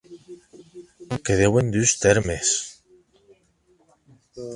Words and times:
Que 1.25 1.33
deuen 1.41 1.67
dus 1.75 1.91
tèrmes. 2.03 2.49